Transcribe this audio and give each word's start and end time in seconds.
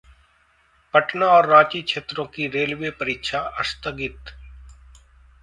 पटना 0.93 1.25
और 1.27 1.45
रांची 1.45 1.81
क्षेत्रों 1.81 2.25
की 2.25 2.47
रेलवे 2.47 2.89
परीक्षा 2.91 3.43
स्थगित 3.63 4.35